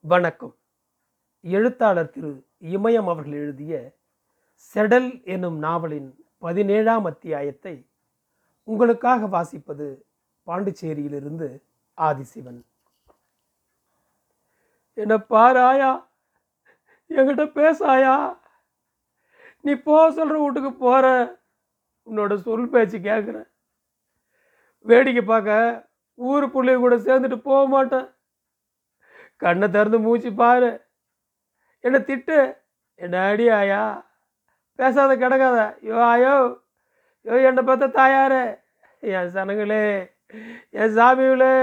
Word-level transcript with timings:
வணக்கம். 0.00 0.56
எழுத்தாளர் 1.42 2.10
திரு 2.10 2.46
இமயம் 2.62 3.08
அவர்கள் 3.08 3.32
எழுதிய 3.32 3.96
செடல் 4.74 5.24
என்னும் 5.24 5.58
நாவலின் 5.58 6.24
பதினேழாம் 6.38 7.04
அத்தியாயத்தை 7.04 7.86
உங்களுக்காக 8.64 9.26
வாசிப்பது 9.26 10.02
பாண்டிச்சேரியிலிருந்து 10.46 11.62
ஆதிசிவன். 11.96 12.60
என்ன 14.94 15.16
பாராயா? 15.16 16.06
என்கிட்ட 17.08 17.46
பேசாயா? 17.58 18.38
நீ 19.60 19.74
போக 19.74 20.24
சொல்ற 20.24 20.44
வீட்டுக்கு 20.44 20.72
போற. 20.72 21.36
உன்னோட 22.06 22.36
சொல் 22.36 22.68
பேச்சு 22.68 22.98
கேட்குறேன் 22.98 23.48
வேடிக்கை 24.80 25.24
பார்க்க 25.24 25.88
ஊர் 26.14 26.44
பிள்ளைய 26.44 26.76
கூட 26.76 26.96
சேர்ந்துட்டு 26.96 27.36
போக 27.36 27.68
மாட்டேன். 27.68 28.16
கண்ணை 29.42 29.70
திறந்து 29.70 29.98
மூச்சு 29.98 30.32
பாரு. 30.32 30.86
என்னை 31.80 32.00
திட்டு. 32.00 32.56
என்ன 32.94 33.28
அடி 33.28 33.48
ஆயா? 33.48 34.10
பேசாத 34.74 35.16
கிடக்காத. 35.16 35.58
யோ 35.84 35.96
ஆயோ. 36.12 36.60
யோ 37.24 37.44
என்னை 37.44 37.62
பார்த்த 37.62 37.86
தாயாரே. 37.86 38.58
என் 39.00 39.30
சனங்களே. 39.34 40.10
என் 40.70 40.94
சாமிகளே. 40.96 41.54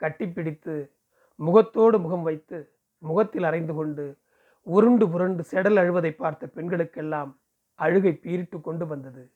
கட்டிப்பிடித்து 0.00 0.90
முகத்தோடு 1.34 1.98
முகம் 1.98 2.22
வைத்து 2.22 2.58
முகத்தில் 2.98 3.42
அரைந்து 3.42 3.74
கொண்டு 3.74 4.18
உருண்டு 4.62 5.08
புரண்டு 5.08 5.42
செடல் 5.50 5.78
அழுவதை 5.78 6.12
பார்த்த 6.12 6.48
பெண்களுக்கெல்லாம் 6.54 7.30
அழுகை 7.74 8.12
பீரிட்டு 8.22 8.60
கொண்டு 8.60 8.86
வந்தது. 8.86 9.32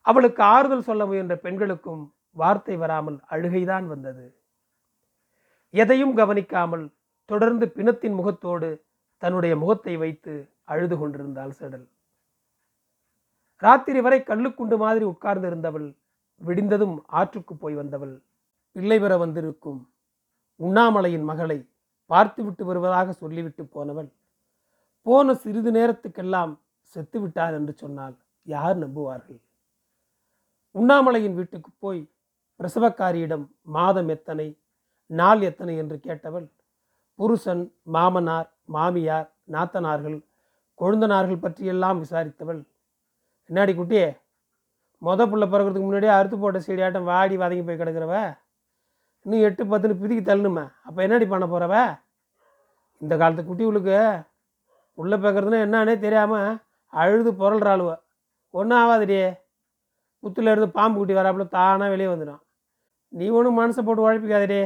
அவளுக்கு 0.00 0.42
ஆறுதல் 0.42 0.80
சொல்ல 0.80 1.06
முயன்ற 1.06 1.36
பெண்களுக்கும் 1.36 2.14
வார்த்தை 2.30 2.76
வராமல் 2.76 3.18
அழுகைதான் 3.30 3.86
வந்தது. 3.86 4.41
எதையும் 5.74 6.14
கவனிக்காமல் 6.14 6.84
தொடர்ந்து 7.30 7.66
பிணத்தின் 7.66 8.14
முகத்தோடு 8.14 8.70
தன்னுடைய 9.18 9.56
முகத்தை 9.56 9.96
வைத்து 9.96 10.32
அழுது 10.64 10.96
கொண்டிருந்தாள் 10.98 11.56
செடல். 11.60 11.86
ராத்திரி 13.62 14.00
வரை 14.00 14.18
கல்லுக்குண்டு 14.20 14.76
மாதிரி 14.76 15.04
உட்கார்ந்து 15.04 15.48
இருந்தவள் 15.48 15.88
விடிந்ததும் 16.40 16.96
ஆற்றுக்கு 17.06 17.54
போய் 17.56 17.74
வந்தவள். 17.74 18.14
பிள்ளை 18.76 18.98
பெற 19.00 19.16
வந்திருக்கும் 19.16 19.80
உண்ணாமலையின் 20.60 21.24
மகளை 21.24 21.58
பார்த்துவிட்டு 22.10 22.64
வருவதாக 22.64 23.12
சொல்லிவிட்டு 23.12 23.64
போனவள். 23.64 24.10
போன 25.06 25.34
சிறிது 25.34 25.70
நேரத்துக்கெல்லாம் 25.70 26.52
செத்து 26.96 27.18
விட்டார் 27.20 27.54
என்று 27.54 27.72
சொன்னால் 27.72 28.16
யார் 28.46 28.76
நம்புவார்கள்? 28.78 29.40
உண்ணாமலையின் 30.74 31.34
வீட்டுக்கு 31.34 31.70
போய் 31.78 32.02
பிரசவக்காரியிடம் 32.60 33.44
மாதம் 33.76 34.08
எத்தனை 34.08 34.46
நாள் 35.20 35.40
எத்தனை 35.48 35.74
என்று 35.82 35.96
கேட்டவள் 36.06 36.46
புருஷன் 37.18 37.64
மாமனார் 37.94 38.48
மாமியார் 38.74 39.28
நாத்தனார்கள் 39.54 40.18
கொழுந்தனார்கள் 40.80 41.42
பற்றியெல்லாம் 41.44 41.98
விசாரித்தவள். 42.02 42.60
என்னாடி 43.50 43.72
குட்டியே 43.78 44.06
மொத 45.02 45.20
புள்ள 45.30 45.44
பிறக்கிறதுக்கு 45.46 45.86
முன்னாடியே 45.86 46.12
அறுத்து 46.16 46.36
போட்ட 46.38 46.58
செடியாட்டம் 46.66 47.08
வாடி 47.10 47.36
வதங்கி 47.42 47.64
போய் 47.66 47.80
கிடக்கிறவ? 47.80 48.14
இன்னும் 49.26 49.44
எட்டு 49.46 49.62
பத்துன்னு 49.70 50.00
பிதுக்கி 50.02 50.22
தள்ளுமே 50.30 50.64
அப்போ 50.86 50.98
என்னடி 51.06 51.26
பண்ண 51.32 51.44
போகிறவ 51.46 51.74
இந்த 53.00 53.14
காலத்து 53.22 53.42
குட்டிகளுக்கு 53.48 53.98
உள்ளே 54.98 55.16
பேக்கிறதுனா 55.22 55.60
என்னன்னே 55.66 55.94
தெரியாமல் 56.04 56.58
அழுது 56.92 57.30
புரள்றாளுவ 57.40 57.90
ஒன்றும் 58.54 58.80
ஆகாதடியே 58.82 59.26
புத்துல 60.22 60.52
இருந்து 60.52 60.76
பாம்பு 60.78 60.96
குட்டி 60.98 61.14
வராப்புல 61.18 61.44
தானாக 61.56 61.92
வெளியே 61.92 62.08
வந்துடும். 62.10 62.42
நீ 63.12 63.26
ஒன்றும் 63.38 63.58
மனசை 63.60 63.82
போட்டு 63.86 64.04
உழைப்பிக்காதடே. 64.06 64.62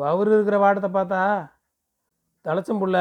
வவுறு 0.00 0.30
இருக்கிற 0.34 0.56
வாட்டத்தை 0.62 0.90
பார்த்தா 0.96 1.20
தலைச்சும் 2.44 2.80
புள்ள 2.82 2.96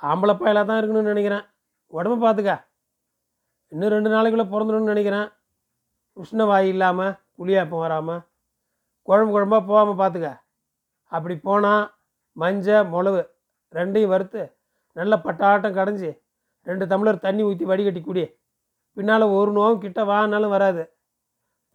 ஆம்பளை 0.00 0.34
பயலாக 0.40 0.64
தான் 0.68 0.78
இருக்கணும்னு 0.80 1.12
நினைக்கிறேன். 1.12 1.44
உடம்ப 1.92 2.16
பார்த்துக்க. 2.24 2.52
இன்னும் 3.72 3.92
ரெண்டு 3.94 4.10
நாளைக்குள்ளே 4.14 4.46
பிறந்துடணும்னு 4.52 4.92
நினைக்கிறேன். 4.94 5.28
உஷ்ண 6.22 6.46
வாய் 6.50 6.68
இல்லாமல் 6.72 7.16
புளியாப்பம் 7.38 7.82
வராமல் 7.84 8.22
குழம்பு 9.08 9.32
குழம்பாக 9.34 9.62
போகாமல் 9.70 10.00
பார்த்துக்க. 10.00 10.30
அப்படி 11.12 11.34
போனால் 11.48 11.84
மஞ்சள் 12.36 12.88
மிளகு 12.94 13.22
ரெண்டையும் 13.76 14.12
வறுத்து 14.12 14.42
நல்ல 14.96 15.14
பட்டாட்டம் 15.26 15.76
கடைஞ்சி 15.78 16.10
ரெண்டு 16.66 16.84
டம்ளர் 16.90 17.24
தண்ணி 17.26 17.42
ஊற்றி 17.48 17.64
வடிகட்டி 17.70 18.00
குடி. 18.02 18.24
பின்னால் 18.96 19.32
ஒரு 19.38 19.50
நோவும் 19.56 19.82
கிட்ட 19.84 20.00
வானாலும் 20.10 20.54
வராது. 20.56 20.82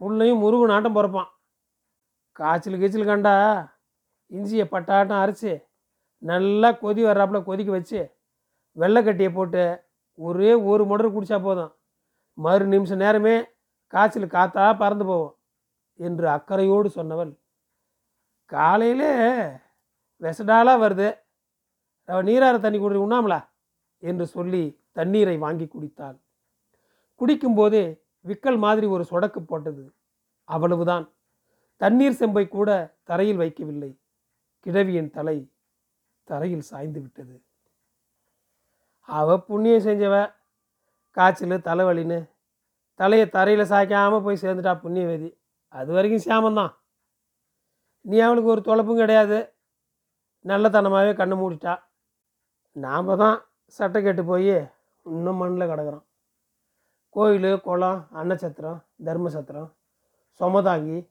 புள்ளையும் 0.02 0.42
முருகன் 0.44 0.74
ஆட்டம் 0.76 0.98
பிறப்பான். 0.98 1.30
காய்ச்சல் 2.40 2.82
கீச்சல் 2.82 3.10
கண்டா 3.12 3.34
இஞ்சியை 4.34 4.66
பட்டாட்டம் 4.66 5.22
அரைச்சி 5.24 5.52
நல்லா 6.18 6.70
கொதி 6.72 7.02
வர்றாப்புல 7.08 7.44
கொதிக்க 7.44 7.72
வச்சு 7.72 8.02
வெள்ளைக்கட்டியை 8.78 9.34
போட்டு 9.34 9.64
ஒரே 10.20 10.54
ஒரு 10.54 10.84
முடர் 10.86 11.14
குடித்தா 11.16 11.38
போதும். 11.44 11.74
மறு 12.34 12.66
நிமிஷம் 12.66 12.98
நேரமே 12.98 13.36
காய்ச்சல் 13.94 14.34
காத்தா 14.36 14.66
பறந்து 14.78 15.06
போவோம் 15.06 15.36
என்று 16.00 16.28
அக்கறையோடு 16.28 16.90
சொன்னவள். 16.96 17.32
காலையில் 18.46 19.08
விசடாலாக 20.22 20.82
வருது. 20.84 21.10
நீராறு 22.30 22.60
தண்ணி 22.60 22.80
குடி 22.80 22.96
உண்ணாமலா? 22.96 23.40
என்று 23.98 24.26
சொல்லி 24.28 24.64
தண்ணீரை 24.92 25.38
வாங்கி 25.38 25.66
குடித்தாள். 25.66 26.18
குடிக்கும்போது 27.20 27.82
விக்கல் 28.28 28.58
மாதிரி 28.58 28.88
ஒரு 28.88 29.04
சொடக்கு 29.10 29.40
போட்டது. 29.40 29.84
அவ்வளவுதான். 30.44 31.06
தண்ணீர் 31.82 32.20
செம்பை 32.22 32.48
கூட 32.48 32.70
தரையில் 33.04 33.38
வைக்கவில்லை. 33.38 33.92
கிழவியின் 34.64 35.10
தலை 35.10 35.52
தரையில் 36.24 36.62
சாய்ந்து 36.62 37.02
விட்டது. 37.02 37.44
அவ 39.02 39.38
புண்ணியம் 39.40 39.86
செஞ்சவ 39.86 40.34
காய்ச்சல் 41.12 41.66
தலைவலின்னு 41.70 42.30
தலையை 42.96 43.30
தரையில் 43.30 43.72
சாய்க்காமல் 43.72 44.24
போய் 44.24 44.42
சேர்ந்துட்டா 44.42 44.74
புண்ணியவேதி. 44.84 45.30
அது 45.68 45.94
வரைக்கும் 45.94 46.28
சாமந்தான். 46.30 46.74
நீ 48.02 48.20
அவளுக்கு 48.20 48.50
ஒரு 48.50 48.62
தொலைப்பும் 48.62 48.98
கிடையாது. 48.98 49.54
நல்லத்தனமாகவே 50.46 51.14
கண்ணை 51.16 51.38
மூடிட்டா. 51.38 51.74
நாம் 52.72 53.18
தான் 53.18 53.46
சட்டை 53.66 54.04
கெட்டு 54.04 54.26
போய் 54.26 54.70
இன்னும் 55.02 55.36
மண்ணில் 55.36 55.70
கிடக்குறோம். 55.70 56.06
கோயில் 57.10 57.62
குளம் 57.62 58.08
அன்னச்சத்திரம் 58.16 58.80
தர்மசத்திரம் 59.06 59.70
சொமதாங்கி 60.40 61.10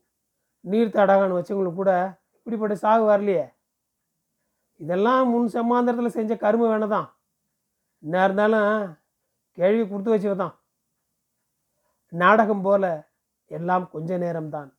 நீர் 0.60 0.96
தடாகன்னு 0.96 1.38
வச்சவங்களுக்கு 1.38 1.74
கூட 1.74 2.20
இப்படிப்பட்ட 2.42 2.74
சாகு 2.74 3.04
வரலையே. 3.10 3.44
இதெல்லாம் 4.76 5.28
முன் 5.28 5.48
சம்மாந்திரத்தில் 5.48 6.16
செஞ்ச 6.16 6.36
கரும 6.36 6.62
வேணதான் 6.70 7.08
என்ன 8.02 8.24
இருந்தாலும் 8.24 8.96
கேள்வி 9.58 9.88
கொடுத்து 9.88 10.14
வச்சுதான் 10.14 10.54
நாடகம் 12.08 12.62
போல 12.62 13.10
எல்லாம் 13.46 13.90
கொஞ்ச 13.90 14.18
நேரம்தான். 14.18 14.70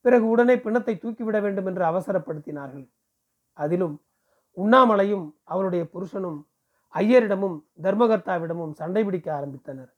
பிறகு 0.00 0.26
உடனே 0.28 0.54
பிணத்தை 0.56 0.94
தூக்கிவிட 0.96 1.40
வேண்டும் 1.40 1.66
என்று 1.66 1.84
அவசரப்படுத்தினார்கள். 1.84 2.86
அதிலும் 3.52 3.96
உண்ணாமலையும் 4.56 5.26
அவனுடைய 5.44 5.84
புருஷனும் 5.94 6.38
ஐயரிடமும் 6.94 7.56
தர்மகர்த்தாவிடமும் 7.82 8.72
சண்டை 8.72 9.04
பிடிக்க 9.04 9.28
ஆரம்பித்தனர். 9.38 9.90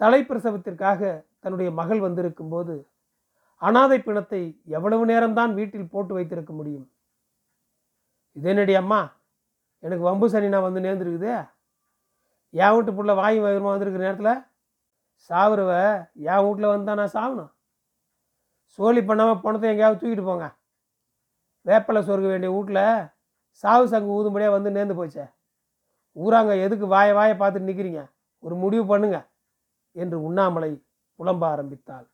தலைப்பிரசவத்திற்காக 0.00 1.24
தன்னுடைய 1.40 1.70
மகள் 1.70 2.00
வந்திருக்கும் 2.00 2.48
போது 2.48 2.74
அனாதை 3.66 3.98
பிணத்தை 4.06 4.42
எவ்வளவு 4.76 5.02
நேரம்தான் 5.10 5.52
வீட்டில் 5.58 5.92
போட்டு 5.94 6.12
வைத்திருக்க 6.16 6.52
முடியும்? 6.58 6.86
இதேனடி 8.36 8.74
அம்மா 8.82 9.00
எனக்கு 9.84 10.04
வம்பு 10.08 10.26
சனினா 10.32 10.58
வந்து 10.66 10.80
நேர்ந்துருக்குது. 10.84 11.32
என் 12.54 12.74
வீட்டு 12.74 12.92
புள்ள 12.98 13.12
வாய் 13.20 13.38
வயிறுமா 13.44 13.72
வந்திருக்கிற 13.72 14.04
நேரத்தில் 14.06 14.44
சாவுறவ 15.30 15.72
என் 16.30 16.44
வீட்டில் 16.46 16.72
வந்தா 16.72 16.92
நான் 17.00 17.14
சாகணும் 17.16 17.50
சோழி 18.78 19.00
பண்ணாமல் 19.08 19.42
பணத்தை 19.44 19.68
எங்கேயாவது 19.70 20.00
தூக்கிட்டு 20.00 20.24
போங்க. 20.28 20.46
வேப்பலை 21.68 22.00
சொருக 22.08 22.26
வேண்டிய 22.32 22.50
வீட்டில் 22.56 22.84
சாவு 23.64 23.84
சங்கு 23.92 24.16
ஊதும்படியாக 24.18 24.56
வந்து 24.56 24.74
நேர்ந்து 24.76 24.98
போச்சே. 24.98 25.24
ஊராங்க 26.16 26.52
எதுக்கு 26.66 26.86
வாய 26.94 27.08
வாயை 27.18 27.34
பார்த்துட்டு 27.40 27.70
நிற்கிறீங்க 27.70 28.02
ஒரு 28.44 28.54
முடிவு 28.62 28.84
பண்ணுங்க 28.92 29.18
என்று 29.96 30.16
உண்ணாமலை 30.28 30.70
புலம்ப 31.18 31.44
ஆரம்பித்தாள். 31.54 32.06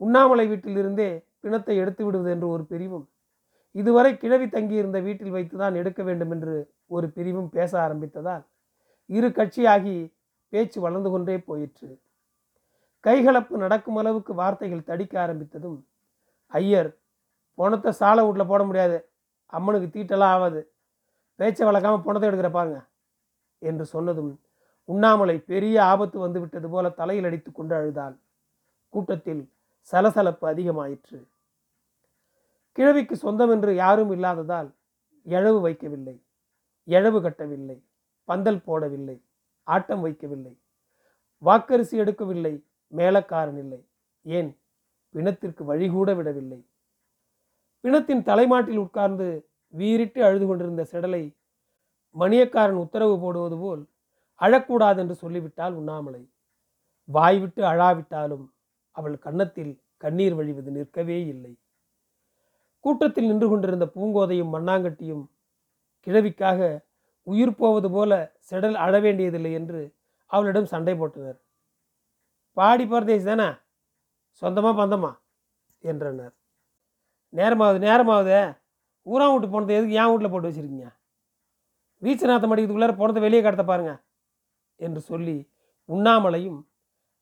உண்ணாமலை 0.00 0.44
வீட்டிலிருந்தே 0.50 1.10
பிணத்தை 1.42 1.74
எடுத்து 1.82 2.02
விடுவது 2.04 2.30
என்று 2.34 2.48
ஒரு 2.54 2.64
பிரிவும். 2.70 3.06
இதுவரை 3.74 4.12
கிழவி 4.22 4.46
தங்கியிருந்த 4.48 4.98
வீட்டில் 5.06 5.34
வைத்துதான் 5.36 5.78
எடுக்க 5.80 6.00
வேண்டும் 6.08 6.32
என்று 6.34 6.54
ஒரு 6.96 7.06
பிரிவும் 7.16 7.50
பேச 7.56 7.72
ஆரம்பித்ததால் 7.84 8.44
இரு 9.10 9.28
கட்சியாகி 9.38 9.96
பேச்சு 10.52 10.78
வளர்ந்து 10.84 11.10
கொண்டே 11.14 11.36
போயிற்று. 11.48 11.88
கைகலப்பு 13.04 13.56
நடக்கும் 13.64 13.98
அளவுக்கு 14.00 14.32
வார்த்தைகள் 14.40 14.88
தடிக்க 14.90 15.14
ஆரம்பித்ததும் 15.24 15.78
ஐயர் 16.52 16.90
பணத்தை 17.58 17.90
சாலை 18.00 18.22
வீட்டில் 18.26 18.50
போட 18.50 18.62
முடியாது. 18.68 18.98
அம்மனுக்கு 19.52 19.88
தீட்டெல்லாம் 19.94 20.34
ஆகாது 20.36 20.60
பேச்சை 21.38 21.64
வளர்க்காம 21.68 22.00
பணத்தை 22.06 22.28
எடுக்கிற 22.28 22.50
பாருங்க 22.52 22.78
என்று 23.62 23.84
சொன்னதும் 23.94 24.32
உண்ணாமலை 24.88 25.36
பெரிய 25.52 25.76
ஆபத்து 25.92 26.16
வந்து 26.24 26.38
விட்டது 26.42 26.68
போல 26.74 26.88
தலையில் 27.00 27.28
அடித்து 27.28 27.50
கொண்டு 27.52 27.74
அழுதாள். 27.78 28.16
கூட்டத்தில் 28.94 29.42
சலசலப்பு 29.86 30.48
அதிகமாயிற்று. 30.48 31.28
கிழவிக்கு 32.72 33.16
சொந்தம் 33.16 33.50
என்று 33.50 33.74
யாரும் 33.74 34.10
இல்லாததால் 34.10 34.74
எழவு 35.26 35.60
வைக்கவில்லை. 35.60 36.22
எழவு 36.86 37.20
கட்டவில்லை. 37.20 37.84
பந்தல் 38.24 38.62
போடவில்லை. 38.66 39.22
ஆட்டம் 39.62 40.06
வைக்கவில்லை. 40.06 40.58
வாக்கரிசி 41.44 41.98
எடுக்கவில்லை. 41.98 42.64
மேலக்காரன் 42.96 43.58
இல்லை. 43.58 43.88
ஏன்? 44.22 44.58
பிணத்திற்கு 45.10 45.74
வழிகூட 45.74 46.16
விடவில்லை. 46.16 46.66
பிணத்தின் 47.80 48.22
தலைமாட்டில் 48.22 48.76
உட்கார்ந்து 48.76 49.48
வீறிட்டு 49.68 50.24
அழுது 50.24 50.46
கொண்டிருந்த 50.46 50.86
செடலை 50.90 51.36
மணியக்காரன் 52.18 52.80
உத்தரவு 52.84 53.20
போடுவது 53.20 53.58
போல் 53.58 53.88
அழக்கூடாது 54.40 54.98
என்று 54.98 55.14
சொல்லிவிட்டால் 55.14 55.74
உண்ணாமலை. 55.74 56.30
வாய்விட்டு 57.04 57.62
அழாவிட்டாலும் 57.64 58.54
அவள் 58.96 59.18
கன்னத்தில் 59.18 59.72
கண்ணீர் 59.96 60.34
வழிவது 60.34 60.70
நிற்கவே 60.70 61.18
இல்லை. 61.26 61.52
கூட்டத்தில் 62.84 63.26
நின்று 63.26 63.48
கொண்டிருந்த 63.48 63.86
பூங்கோதையும் 63.94 64.52
மண்ணாங்கட்டியும் 64.54 65.24
கிழவிக்காக 66.06 66.60
உயிர் 67.26 67.56
போவது 67.56 67.88
போல 67.90 68.12
செடல் 68.50 68.76
அழ 68.84 68.94
வேண்டியதில்லை 69.00 69.52
என்று 69.52 69.80
அவளிடம் 70.30 70.70
சண்டை 70.72 70.94
போட்டனர். 70.94 71.38
பாடி 72.56 72.84
பரதேசி 72.86 73.24
தானே? 73.24 73.48
சொந்தமா 74.42 74.70
பந்தமா? 74.80 75.10
என்றனர். 75.84 76.34
நேரமாவது 77.32 77.78
நேரமாவது 77.78 78.36
ஊரா 79.06 79.26
வீட்டு 79.32 79.48
போனது 79.50 79.74
எதுக்கு 79.74 79.98
என் 80.00 80.10
வீட்டில் 80.10 80.30
போட்டு 80.30 80.48
வச்சிருக்கீங்க? 80.48 80.86
வீச்சநாத்தம் 82.02 82.52
அடிக்கிறதுக்குள்ளார 82.52 82.94
போனதை 82.96 83.20
வெளியே 83.22 83.42
கடத்த 83.42 83.64
பாருங்க 83.64 83.92
என்று 84.80 85.00
சொல்லி 85.00 85.36
உண்ணாமலையும் 85.88 86.58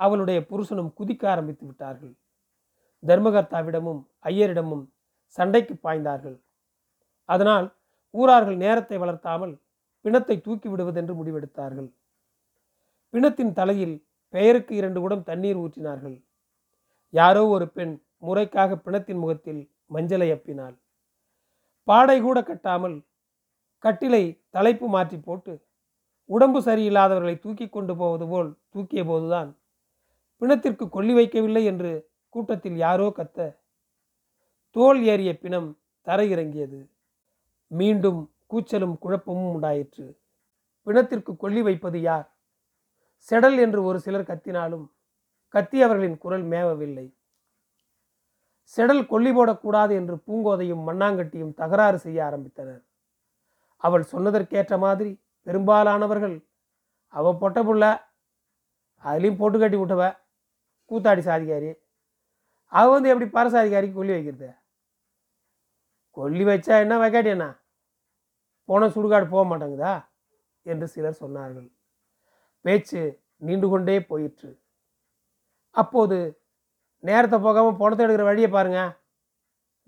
அவளுடைய 0.00 0.38
புருஷனும் 0.50 0.94
குதிக்க 0.98 1.22
ஆரம்பித்து 1.32 1.64
விட்டார்கள். 1.66 2.14
தர்மகர்த்தாவிடமும் 3.02 4.00
ஐயரிடமும் 4.30 4.84
சண்டைக்கு 5.38 5.74
பாய்ந்தார்கள். 5.84 6.36
அதனால் 7.28 7.66
ஊரார்கள் 8.14 8.58
நேரத்தை 8.64 8.96
வளர்த்தாமல் 9.02 9.54
பிணத்தை 10.04 10.36
தூக்கி 10.40 10.68
விடுவதென்று 10.68 11.14
முடிவெடுத்தார்கள். 11.20 11.88
பிணத்தின் 13.14 13.52
தலையில் 13.52 13.96
பெயருக்கு 14.34 14.72
இரண்டு 14.80 15.00
குடம் 15.00 15.26
தண்ணீர் 15.28 15.58
ஊற்றினார்கள். 15.62 16.16
யாரோ 17.14 17.42
ஒரு 17.46 17.66
பெண் 17.76 17.94
முறைக்காக 18.26 18.76
பிணத்தின் 18.84 19.20
முகத்தில் 19.22 19.62
மஞ்சளை 19.94 20.28
அப்பினாள். 20.34 20.76
பாடை 21.88 22.18
கூட 22.20 22.38
கட்டாமல் 22.40 22.96
கட்டிலை 23.84 24.24
தலைப்பு 24.50 24.86
மாற்றி 24.94 25.16
போட்டு 25.18 25.54
உடம்பு 26.30 26.60
சரியில்லாதவர்களை 26.68 27.34
தூக்கி 27.44 27.66
கொண்டு 27.68 27.94
போவது 27.96 28.26
போல் 28.30 28.50
தூக்கிய 28.74 29.02
போதுதான் 29.10 29.50
பிணத்திற்கு 30.38 30.88
கொல்லி 30.88 31.14
வைக்கவில்லை 31.14 31.64
என்று 31.64 32.10
கூட்டத்தில் 32.28 32.76
யாரோ 32.76 33.12
கத்த 33.16 33.62
தோல் 34.70 35.02
ஏறிய 35.02 35.38
பிணம் 35.38 35.80
தரையிறங்கியது. 36.06 36.90
மீண்டும் 37.66 38.20
கூச்சலும் 38.50 38.98
குழப்பமும் 38.98 39.52
உண்டாயிற்று. 39.54 40.06
பிணத்திற்கு 40.86 41.36
கொல்லி 41.36 41.62
வைப்பது 41.62 42.00
யார்? 42.00 42.26
செடல் 43.30 43.58
என்று 43.58 43.82
ஒரு 43.82 44.00
சிலர் 44.00 44.28
கத்தினாலும் 44.30 44.86
கத்தியவர்களின் 45.54 46.18
குரல் 46.18 46.44
மேவவில்லை. 46.44 47.06
செடல் 48.76 49.06
கொல்லி 49.06 49.30
போடக்கூடாது 49.30 49.90
என்று 49.90 50.16
பூங்கோதையும் 50.26 50.82
மண்ணாங்கட்டியும் 50.88 51.54
தகராறு 51.54 51.98
செய்ய 51.98 52.24
ஆரம்பித்தனர். 52.24 52.82
அவள் 53.76 54.04
சொன்னதற்கேற்ற 54.12 54.78
மாதிரி 54.78 55.22
பெரும்பாலானவர்கள் 55.46 56.36
அவ 57.08 57.32
பொட்ட 57.40 57.58
புள்ள 57.62 57.84
அதுலேயும் 59.04 59.36
போட்டு 59.36 59.58
கட்டி 59.58 59.76
விட்டவ. 59.76 60.02
கூத்தாடி 60.90 61.20
சாதிக்காரி 61.20 61.70
அவ 62.72 62.86
வந்து 62.92 63.08
எப்படி 63.08 63.26
பரசாதிகாரிக்கு 63.30 63.98
கொல்லி 63.98 64.12
வைக்கிறது? 64.12 64.48
கொல்லி 66.16 66.44
வச்சா 66.44 66.74
என்ன 66.80 66.94
வைக்காட்டி 66.98 67.30
என்ன? 67.30 67.46
போன 68.68 68.88
சுடுகாடு 68.88 69.26
போக 69.28 69.42
மாட்டேங்குதா? 69.50 69.94
என்று 70.62 70.86
சிலர் 70.88 71.20
சொன்னார்கள். 71.20 71.68
பேச்சு 72.64 73.00
நீண்டு 73.36 73.68
கொண்டே 73.68 73.96
போயிற்று. 74.00 74.50
அப்போது 75.70 76.42
நேரத்தை 76.98 77.38
போகாமல் 77.38 77.76
பணத்தை 77.76 78.06
எடுக்கிற 78.06 78.24
வழியை 78.24 78.50
பாருங்க. 78.50 78.80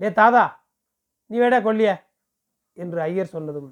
டே 0.00 0.08
தாதா 0.10 0.44
நீ 1.31 1.37
வேடா 1.38 1.58
கொல்லிய 1.62 1.93
என்று 2.72 3.00
ஐயர் 3.00 3.34
சொன்னதும் 3.34 3.70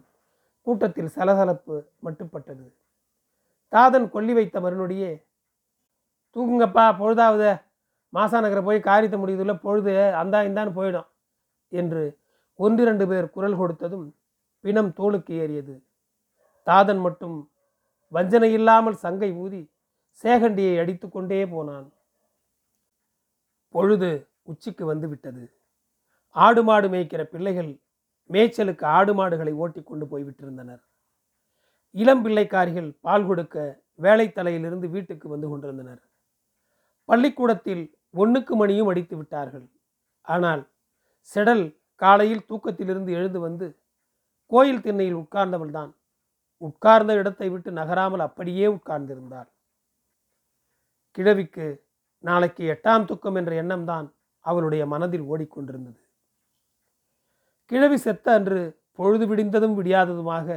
கூட்டத்தில் 0.67 1.09
சலசலப்பு 1.09 1.75
மட்டுப்பட்டது. 2.05 2.67
தாதன் 3.69 4.11
கொல்லி 4.11 4.33
வைத்த 4.33 4.61
மறுநொடியே 4.61 5.11
தூக்குங்கப்பா 6.37 6.85
பொழுதாவது. 7.01 7.51
மாசா 8.13 8.39
நகரை 8.45 8.63
போய் 8.67 8.87
காரியத்தை 8.89 9.19
முடியுதுள்ள 9.21 9.55
பொழுது 9.65 9.93
அந்தா 10.21 10.41
இந்தான்னு 10.49 10.73
போயிடும் 10.79 11.09
என்று 11.81 12.03
ஒன்றிரண்டு 12.59 13.05
பேர் 13.11 13.27
குரல் 13.37 13.59
கொடுத்ததும் 13.61 14.07
பிணம் 14.65 14.91
தோளுக்கு 14.99 15.33
ஏறியது. 15.45 15.75
தாதன் 16.67 17.01
மட்டும் 17.07 17.37
வஞ்சனை 18.13 18.51
இல்லாமல் 18.59 19.01
சங்கை 19.05 19.31
ஊதி 19.45 19.63
சேகண்டியை 20.25 20.75
அடித்து 20.83 21.07
கொண்டே 21.09 21.41
போனான். 21.55 21.87
பொழுது 23.75 24.11
உச்சிக்கு 24.51 24.85
வந்து 24.93 25.07
விட்டது. 25.13 25.45
ஆடு 26.37 26.63
மாடு 26.69 26.89
மேய்க்கிற 26.93 27.23
பிள்ளைகள் 27.33 27.71
மேய்ச்சலுக்கு 28.31 28.85
ஆடு 28.97 29.13
மாடுகளை 29.19 29.53
ஓட்டி 29.63 29.81
கொண்டு 29.83 30.05
போய்விட்டிருந்தனர் 30.13 30.83
இளம் 31.95 32.23
பிள்ளைக்காரிகள் 32.25 32.89
பால் 33.07 33.27
கொடுக்க 33.29 33.57
வேலைத்தலையிலிருந்து 34.05 34.87
வீட்டுக்கு 34.95 35.27
வந்து 35.33 35.47
கொண்டிருந்தனர். 35.51 36.03
பள்ளிக்கூடத்தில் 37.09 37.85
ஒன்றுக்கு 38.15 38.55
மணியும் 38.57 38.87
அடித்து 38.87 39.17
விட்டார்கள். 39.17 39.67
ஆனால் 40.23 40.63
செடல் 41.31 41.65
காலையில் 42.03 42.47
தூக்கத்திலிருந்து 42.49 43.11
எழுந்து 43.13 43.41
வந்து 43.41 43.67
கோயில் 44.53 44.81
திண்ணையில் 44.81 45.21
உட்கார்ந்தவள்தான். 45.23 45.93
உட்கார்ந்த 46.59 47.13
இடத்தை 47.15 47.49
விட்டு 47.51 47.71
நகராமல் 47.71 48.21
அப்படியே 48.21 48.67
உட்கார்ந்திருந்தாள். 48.67 49.49
கிழவிக்கு 51.13 51.67
நாளைக்கு 52.21 52.63
எட்டாம் 52.75 53.05
துக்கம் 53.05 53.35
என்ற 53.35 53.53
எண்ணம்தான் 53.63 54.07
அவளுடைய 54.41 54.87
மனதில் 54.87 55.27
ஓடிக்கொண்டிருந்தது. 55.33 56.01
கிழவி 57.71 57.97
செத்த 57.97 58.27
அன்று 58.33 58.61
பொழுது 58.93 59.27
விடிந்ததும் 59.27 59.77
விடியாததுமாக 59.79 60.57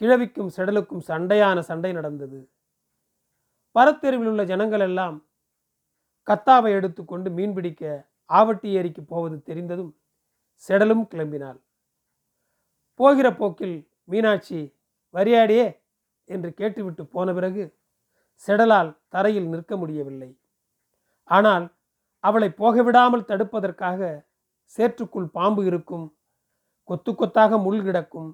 கிழவிக்கும் 0.00 0.54
செடலுக்கும் 0.56 1.06
சண்டையான 1.08 1.58
சண்டை 1.58 1.92
நடந்தது. 1.92 2.38
பரத்தெருவில் 3.76 4.30
உள்ள 4.32 4.42
ஜனங்கள் 4.44 4.80
எல்லாம் 4.80 5.16
கத்தாவை 6.28 6.70
எடுத்துக்கொண்டு 6.78 7.28
மீன் 7.38 7.54
பிடிக்க 7.56 7.82
ஆவட்டி 8.30 8.68
ஏரிக்கு 8.78 9.02
போவது 9.12 9.36
தெரிந்ததும் 9.48 9.92
செடலும் 10.64 11.04
கிளம்பினாள். 11.12 11.58
போகிற 13.00 13.28
போக்கில் 13.40 13.76
மீனாட்சி 14.12 14.60
வரியாடியே 15.14 15.66
என்று 16.28 16.50
கேட்டுவிட்டு 16.60 17.02
போன 17.14 17.32
பிறகு 17.36 17.64
செடலால் 18.46 18.90
தரையில் 19.14 19.50
நிற்க 19.52 19.72
முடியவில்லை. 19.82 20.30
ஆனால் 21.28 21.66
அவளை 22.24 22.48
போக 22.60 22.82
விடாமல் 22.86 23.28
தடுப்பதற்காக 23.30 24.00
சேற்றுக்குள் 24.74 25.28
பாம்பு 25.36 25.62
இருக்கும் 25.70 26.06
கொத்து 26.88 27.12
கொத்தாக 27.14 27.58
முள் 27.66 27.82
கிடக்கும். 27.86 28.30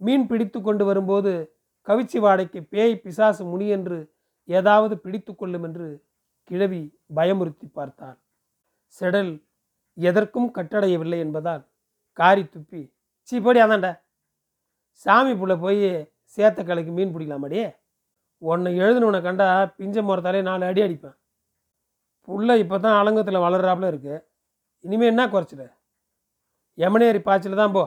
மீன் 0.00 0.26
பிடித்து 0.30 0.58
கொண்டு 0.60 0.84
வரும்போது 0.88 1.32
கவிச்சி 1.88 2.18
வாடைக்கு 2.24 2.60
பேய் 2.72 2.94
பிசாசு 3.04 3.42
முனி 3.50 3.66
என்று 3.76 3.98
ஏதாவது 4.48 4.94
பிடித்து 5.04 5.32
கொள்ளும் 5.34 5.64
என்று 5.68 5.88
கிழவி 6.48 6.80
பயமுறுத்தி 7.16 7.66
பார்த்தாள். 7.78 8.18
செடல் 8.96 9.32
எதற்கும் 9.98 10.48
கட்டடையவில்லை 10.56 11.18
என்பதால் 11.24 11.62
காரி 12.18 12.44
துப்பி 12.54 12.82
சீப்படி 13.28 13.60
அதான்டா. 13.64 13.92
சாமி 15.04 15.32
புள்ள 15.40 15.54
போய் 15.64 15.82
சேத்த 16.34 16.60
கலைக்கு 16.68 16.92
மீன் 16.98 17.12
பிடிக்கலாமாடி? 17.14 17.60
உன்னை 18.42 18.70
எழுதுனவனை 18.82 19.20
கண்டா 19.26 19.46
பிஞ்ச 19.78 19.96
முறத்தாலே 20.08 20.40
நாலு 20.48 20.64
அடி 20.70 20.80
அடிப்பேன். 20.86 21.16
புள்ள 22.28 22.56
இப்போ 22.62 22.76
தான் 22.84 22.98
அலங்கத்தில் 23.00 23.44
வளர்றாப்புல 23.46 23.90
இருக்கு. 23.92 24.14
இனிமேல் 24.84 25.12
என்ன 25.12 25.24
குறைச்சிட 25.34 25.64
எமனேரி 26.78 27.20
பாய்ச்சல் 27.26 27.60
தான் 27.62 27.74
போ. 27.76 27.84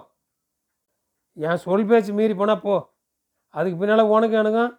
என் 1.45 1.61
சொல் 1.65 1.87
பேச்சு 1.89 2.11
மீறி 2.19 2.35
போனால் 2.39 2.63
போ. 2.65 2.75
அதுக்கு 3.55 3.79
பின்னால் 3.81 4.11
உனக்கு 4.15 4.35
எனக்கும் 4.41 4.71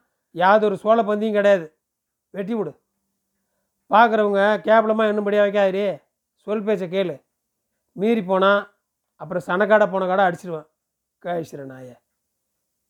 யாதொரு 0.43 0.77
சோழ 0.83 0.99
பந்தியும் 1.09 1.37
கிடையாது. 1.39 1.67
வெட்டி 2.35 2.55
விடு. 2.55 2.73
பார்க்குறவங்க 3.91 4.43
கேவலமாக 4.67 5.11
என்னும்படியாக 5.13 5.47
வைக்காதே 5.47 5.89
சொல் 6.47 6.65
பேச்சை 6.67 6.87
கேளு. 6.89 7.15
மீறி 7.97 8.23
போனால் 8.23 8.63
அப்புறம் 9.21 9.47
சனக்காடை 9.47 9.87
போன 9.91 10.07
காடை 10.07 10.25
அடிச்சிருவேன். 10.29 10.69
கேசிற 11.23 11.63
நாய 11.65 11.89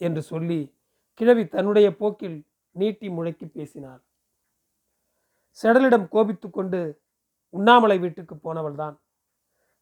என்று 0.00 0.23
சொல்லி 0.23 0.61
கிழவி 1.21 1.45
தன்னுடைய 1.47 1.88
போக்கில் 1.97 2.37
நீட்டி 2.76 3.09
முழக்கி 3.09 3.47
பேசினாள். 3.47 4.02
செடலிடம் 5.59 6.07
கோபித்து 6.09 6.49
கொண்டு 6.50 6.80
உண்ணாமலை 7.54 7.97
வீட்டுக்கு 7.99 8.35
போனவள்தான். 8.35 8.97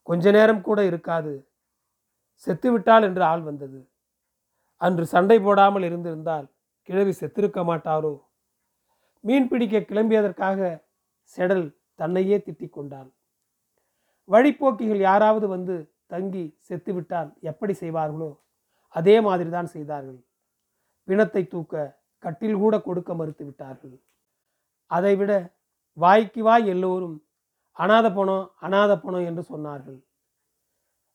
கொஞ்ச 0.03 0.31
நேரம் 0.31 0.65
கூட 0.69 0.79
இருக்காது. 0.85 1.33
செத்துவிட்டாள் 2.47 3.07
என்று 3.09 3.23
ஆள் 3.23 3.43
வந்தது. 3.43 3.81
அன்று 4.81 5.05
சண்டை 5.07 5.39
போடாமல் 5.41 5.83
இருந்திருந்தால் 5.83 6.47
கிழவி 6.89 7.13
செத்திருக்க 7.21 7.61
மாட்டாரோ? 7.71 8.13
மீன் 9.25 9.49
பிடிக்க 9.49 9.79
கிளம்பியதற்காக 9.91 10.59
செடல் 11.37 11.67
தன்னையே 12.01 12.37
திட்டிக் 12.47 12.77
கொண்டாள். 12.77 13.11
வழிப்போக்கிகள் 14.29 15.03
யாராவது 15.09 15.47
வந்து 15.55 15.75
தங்கி 16.13 16.45
செத்துவிட்டால் 16.69 17.31
எப்படி 17.51 17.75
செய்வார்களோ 17.83 18.31
அதே 18.95 19.17
மாதிரி 19.27 19.51
தான் 19.57 19.71
செய்தார்கள். 19.75 20.19
பிணத்தை 21.09 21.43
தூக்க 21.53 21.75
கட்டில் 22.23 22.61
கூட 22.63 22.75
கொடுக்க 22.87 23.11
மறுத்து 23.15 23.45
விட்டார்கள். 23.47 23.95
அதைவிட 24.91 25.33
வாய்க்கு 25.97 26.43
வாய் 26.49 26.67
எல்லோரும் 26.75 27.17
அனாத 27.77 28.07
பணம் 28.17 28.47
அனாத 28.67 28.93
பணம் 29.05 29.27
என்று 29.31 29.43
சொன்னார்கள். 29.53 29.99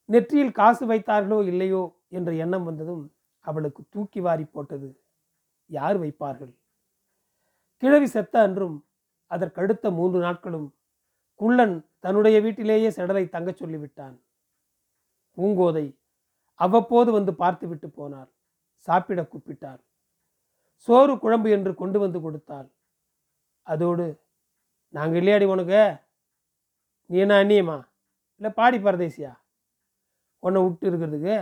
நெற்றியில் 0.10 0.58
காசு 0.60 0.84
வைத்தார்களோ 0.92 1.40
இல்லையோ 1.52 1.84
என்ற 2.18 2.30
எண்ணம் 2.44 2.66
வந்ததும் 2.70 3.04
அவளுக்கு 3.46 3.82
தூக்கி 3.94 4.20
வாரி 4.26 4.46
போட்டது 4.46 4.90
யார் 5.70 5.98
வைப்பார்கள்? 6.04 6.54
கிழவி 7.84 8.08
செத்த 8.16 8.36
அன்றும் 8.48 8.78
அதற்கடுத்த 9.34 9.86
மூன்று 10.00 10.20
நாட்களும் 10.20 10.68
குள்ளன் 11.40 11.76
தன்னுடைய 12.00 12.38
வீட்டிலேயே 12.46 12.90
செடலை 12.98 13.24
தங்கச் 13.36 13.62
சொல்லிவிட்டான். 13.62 14.16
பூங்கோதை 15.38 15.86
அவ்வப்போது 16.60 17.10
வந்து 17.12 17.32
பார்த்துவிட்டு 17.42 17.88
போனார். 17.88 18.30
சாப்பிட 18.88 19.22
கூப்பிட்டார். 19.24 19.82
சோறு 20.86 21.14
குழம்பு 21.20 21.50
என்று 21.50 21.72
கொண்டு 21.82 21.98
வந்து 22.00 22.20
கொடுத்தாள். 22.22 22.68
அதோடு 23.68 24.06
நாங்கள் 24.94 25.20
இல்லையாடி 25.22 25.46
உனக்கு? 25.54 25.82
நீ 27.10 27.18
என்ன 27.24 27.36
அண்ணியம்மா 27.44 27.78
இல்லை 28.38 28.52
பாடி 28.60 28.78
பரதேசியா? 28.78 29.32
உன்னை 30.44 30.60
விட்டு 30.64 30.86
இருக்கிறதுக்கு? 30.92 31.36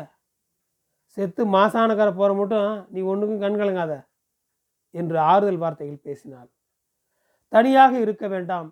செத்து 1.17 1.43
மாசானக்கார 1.55 2.10
போகிற 2.19 2.33
மட்டும் 2.39 2.69
நீ 2.93 3.00
ஒன்றுக்கும் 3.12 3.43
கண் 3.43 3.60
கலங்காத 3.62 3.93
என்று 4.95 5.17
ஆறுதல் 5.31 5.62
வார்த்தைகள் 5.63 6.05
பேசினாள். 6.07 6.50
தனியாக 7.53 7.93
இருக்க 8.00 8.27
வேண்டாம். 8.27 8.70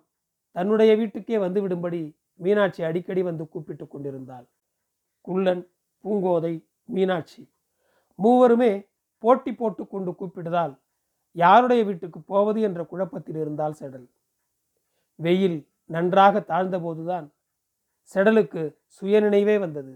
தன்னுடைய 0.51 0.95
வீட்டுக்கே 0.95 1.37
வந்து 1.37 1.59
விடும்படி 1.67 2.01
மீனாட்சி 2.35 2.81
அடிக்கடி 2.83 3.21
வந்து 3.21 3.43
கூப்பிட்டு 3.47 3.87
கொண்டிருந்தாள். 3.87 4.45
குள்ளன் 5.21 5.63
பூங்கோதை 6.03 6.53
மீனாட்சி 6.95 7.41
மூவருமே 8.19 8.71
போட்டி 9.23 9.51
போட்டு 9.53 9.83
கொண்டு 9.87 10.11
கூப்பிடுதால் 10.11 10.73
யாருடைய 11.31 11.83
வீட்டுக்கு 11.83 12.19
போவது 12.21 12.61
என்ற 12.61 12.83
குழப்பத்தில் 12.83 13.35
இருந்தால் 13.35 13.75
செடல். 13.79 14.07
வெயில் 15.15 15.59
நன்றாக 15.85 16.39
தாழ்ந்தபோதுதான் 16.47 17.27
செடலுக்கு 18.15 18.61
சுயநினைவே 18.95 19.59
வந்தது. 19.59 19.93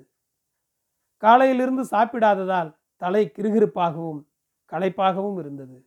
காலையிலிருந்து 1.23 1.83
சாப்பிடாததால் 1.83 2.69
தலை 3.01 3.23
கிருகிருப்பாகவும் 3.37 4.21
களைப்பாகவும் 4.71 5.37
இருந்தது. 5.39 5.77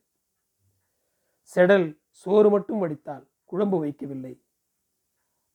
செடல் 1.53 1.87
சோறு 2.17 2.49
மட்டும் 2.51 2.79
வடித்தால் 2.79 3.25
குழம்பு 3.45 3.79
வைக்கவில்லை. 3.85 4.41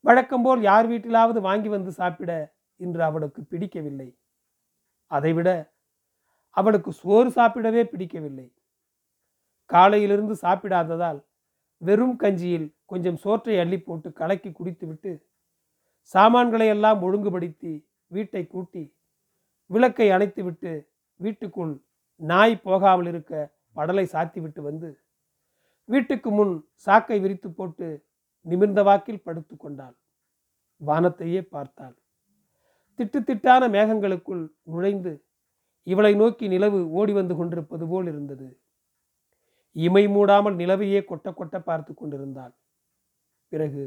வழக்கம்போல் 0.03 0.61
யார் 0.61 0.87
வீட்டிலாவது 0.87 1.39
வாங்கி 1.41 1.69
வந்து 1.69 1.91
சாப்பிட 1.91 2.53
இன்று 2.79 3.03
அவளுக்கு 3.03 3.41
பிடிக்கவில்லை. 3.41 4.17
அதைவிட 5.07 5.49
அவளுக்கு 6.49 6.91
சோறு 6.91 7.29
சாப்பிடவே 7.29 7.83
பிடிக்கவில்லை. 7.83 8.51
காலையிலிருந்து 9.65 10.35
சாப்பிடாததால் 10.41 11.19
வெறும் 11.81 12.15
கஞ்சியில் 12.15 12.73
கொஞ்சம் 12.85 13.17
சோற்றை 13.17 13.59
அள்ளி 13.59 13.77
போட்டு 13.77 14.13
கலக்கி 14.13 14.51
குடித்துவிட்டு 14.51 15.11
சாமான்களை 16.13 16.67
எல்லாம் 16.67 17.03
ஒழுங்குபடுத்தி 17.03 17.85
வீட்டை 18.07 18.47
கூட்டி 18.47 18.83
விளக்கை 19.69 20.07
அணைத்துவிட்டு 20.11 20.85
வீட்டுக்குள் 21.19 21.73
நாய் 22.15 22.55
போகாமல் 22.55 23.05
இருக்க 23.05 23.33
படலை 23.75 24.03
சாத்திவிட்டு 24.03 24.61
வந்து 24.61 25.00
வீட்டுக்கு 25.85 26.29
முன் 26.31 26.53
சாக்கை 26.75 27.19
விரித்து 27.19 27.49
போட்டு 27.51 27.87
நிமிர்ந்த 28.41 28.83
வாக்கில் 28.83 29.23
படுத்து 29.23 29.57
கொண்டாள். 29.57 29.95
வானத்தையே 30.81 31.41
பார்த்தாள். 31.41 31.95
திட்டு 32.99 33.19
திட்டான 33.19 33.69
மேகங்களுக்குள் 33.69 34.43
நுழைந்து 34.61 35.25
இவளை 35.87 36.15
நோக்கி 36.15 36.47
நிலவு 36.47 36.79
ஓடி 36.89 37.13
வந்து 37.13 37.35
கொண்டிருப்பது 37.35 37.87
போல் 37.87 38.07
இருந்தது. 38.07 38.47
இமை 39.75 40.03
மூடாமல் 40.07 40.55
நிலவையே 40.55 40.99
கொட்ட 41.05 41.27
கொட்ட 41.31 41.59
பார்த்து 41.59 41.93
கொண்டிருந்தாள். 41.93 42.53
பிறகு 43.51 43.83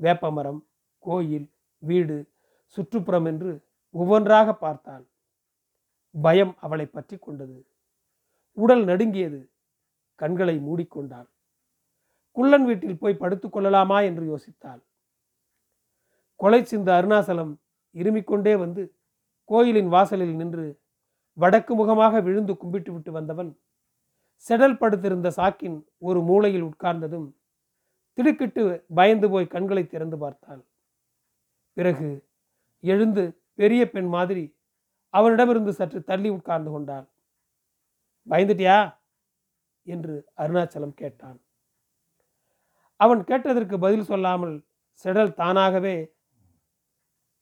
வேப்பமரம் 0.00 0.60
கோயில் 0.98 1.48
வீடு 1.82 2.16
சுற்றுப்புறம் 2.76 3.24
என்று 3.24 3.50
ஒவ்வொன்றாக 3.94 4.54
பார்த்தாள். 4.54 5.04
பயம் 6.14 6.54
அவளை 6.60 6.86
பற்றி 6.86 7.16
கொண்டது. 7.18 7.58
உடல் 8.52 8.84
நடுங்கியது. 8.84 9.40
கண்களை 10.18 10.56
மூடிக்கொண்டாள் 10.58 11.28
குள்ளன் 12.36 12.64
வீட்டில் 12.64 12.98
போய் 12.98 13.20
படுத்துக் 13.22 13.52
கொள்ளலாமா 13.52 14.00
என்று 14.00 14.24
யோசித்தாள். 14.30 14.80
கொலை 16.34 16.64
சிந்த 16.64 16.88
அருணாசலம் 16.98 17.52
இருமிக்கொண்டே 17.94 18.58
வந்து 18.58 18.82
கோயிலின் 19.44 19.88
வாசலில் 19.88 20.34
நின்று 20.36 20.66
வடக்கு 21.32 21.74
முகமாக 21.74 22.20
விழுந்து 22.20 22.56
கும்பிட்டு 22.56 22.92
விட்டு 22.92 23.12
வந்தவன் 23.12 23.50
செடல் 24.48 24.78
படுத்திருந்த 24.78 25.28
சாக்கின் 25.36 25.78
ஒரு 25.98 26.20
மூலையில் 26.22 26.62
உட்கார்ந்ததும் 26.62 27.28
திடுக்கிட்டு 28.18 28.62
பயந்து 28.94 29.26
போய் 29.30 29.46
கண்களை 29.46 29.86
திறந்து 29.86 30.18
பார்த்தாள். 30.18 30.62
பிறகு 31.72 32.08
எழுந்து 32.84 33.24
பெரிய 33.54 33.82
பெண் 33.90 34.06
மாதிரி 34.06 34.44
அவனிடமிருந்து 35.14 35.72
சற்று 35.72 36.00
தள்ளி 36.04 36.28
உட்கார்ந்து 36.28 36.70
கொண்டாள். 36.70 37.06
பயந்துட்டியா? 38.26 38.97
என்று 39.94 40.14
அருணாச்சலம் 40.36 40.98
கேட்டான். 41.00 41.38
அவன் 42.96 43.24
கேட்டதற்கு 43.24 43.78
பதில் 43.78 44.08
சொல்லாமல் 44.10 44.66
செடல் 45.04 45.32
தானாகவே 45.32 45.96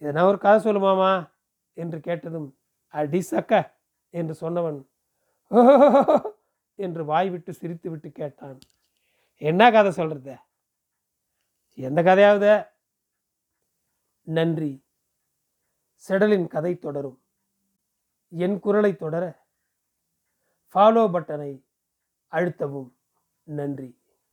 எதனா 0.00 0.22
ஒரு 0.22 0.38
கதை 0.38 0.58
சொல்லுமாமா? 0.64 1.12
என்று 1.72 1.98
கேட்டதும் 2.00 2.48
அடி 2.88 3.20
சக்க 3.30 3.52
என்று 4.10 4.34
சொன்னவன் 4.40 4.78
என்று 6.74 7.02
வாய்விட்டு 7.04 7.52
சிரித்து 7.54 7.90
விட்டு 7.90 8.08
கேட்டான். 8.10 8.58
என்ன 9.42 9.70
கதை 9.70 9.90
சொல்றது? 9.92 10.34
எந்த 11.78 12.00
கதையாவது? 12.02 12.52
நன்றி. 14.26 14.72
செடலின் 16.04 16.46
கதை 16.46 16.72
தொடரும். 16.78 17.18
என் 18.28 18.58
குரலை 18.58 18.92
தொடர. 18.96 19.24
ஃபாலோ 20.72 21.04
பட்டனை 21.14 21.52
அழுத்தவும். 22.32 22.90
நன்றி. 23.46 23.88